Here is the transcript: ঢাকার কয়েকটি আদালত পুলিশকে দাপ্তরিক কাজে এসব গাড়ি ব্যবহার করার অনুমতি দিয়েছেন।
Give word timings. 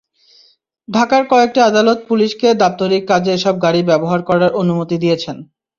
ঢাকার 0.87 1.23
কয়েকটি 1.31 1.59
আদালত 1.69 1.99
পুলিশকে 2.09 2.47
দাপ্তরিক 2.61 3.03
কাজে 3.11 3.31
এসব 3.33 3.55
গাড়ি 3.65 3.81
ব্যবহার 3.89 4.19
করার 4.29 4.51
অনুমতি 4.61 4.95
দিয়েছেন। 5.03 5.37